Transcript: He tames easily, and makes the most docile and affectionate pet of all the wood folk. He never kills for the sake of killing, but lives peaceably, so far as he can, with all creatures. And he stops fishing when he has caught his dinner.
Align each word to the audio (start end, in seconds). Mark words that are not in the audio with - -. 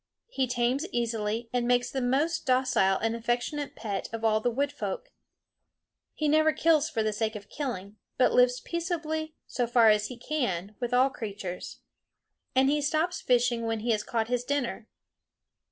He 0.29 0.47
tames 0.47 0.87
easily, 0.91 1.47
and 1.53 1.67
makes 1.67 1.91
the 1.91 2.01
most 2.01 2.47
docile 2.47 2.97
and 2.97 3.15
affectionate 3.15 3.75
pet 3.75 4.09
of 4.11 4.25
all 4.25 4.39
the 4.39 4.49
wood 4.49 4.71
folk. 4.71 5.11
He 6.15 6.27
never 6.27 6.53
kills 6.53 6.89
for 6.89 7.03
the 7.03 7.13
sake 7.13 7.35
of 7.35 7.49
killing, 7.51 7.97
but 8.17 8.33
lives 8.33 8.59
peaceably, 8.59 9.35
so 9.45 9.67
far 9.67 9.89
as 9.91 10.07
he 10.07 10.17
can, 10.17 10.75
with 10.79 10.91
all 10.91 11.11
creatures. 11.11 11.81
And 12.55 12.67
he 12.67 12.81
stops 12.81 13.21
fishing 13.21 13.67
when 13.67 13.81
he 13.81 13.91
has 13.91 14.01
caught 14.01 14.27
his 14.27 14.43
dinner. 14.43 14.87